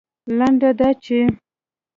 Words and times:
لنډه 0.37 0.69
دا 0.79 0.89
چې 1.03 1.19